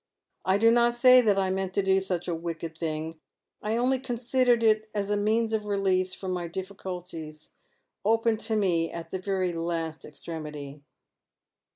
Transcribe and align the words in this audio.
I 0.45 0.57
do 0.57 0.71
not 0.71 0.95
say 0.95 1.21
that 1.21 1.37
I 1.37 1.51
meant 1.51 1.75
to 1.75 1.83
do 1.83 1.99
such 1.99 2.27
a 2.27 2.33
wicked 2.33 2.75
thing. 2.75 3.19
I 3.61 3.77
only 3.77 3.99
considered 3.99 4.63
it 4.63 4.89
as 4.95 5.11
a 5.11 5.15
means 5.15 5.53
of 5.53 5.67
release 5.67 6.15
from 6.15 6.31
my 6.31 6.49
(iifficulties— 6.49 7.49
open 8.03 8.37
to 8.37 8.55
me 8.55 8.89
at 8.91 9.11
the 9.11 9.19
very 9.19 9.53
last 9.53 10.03
extremity." 10.03 10.81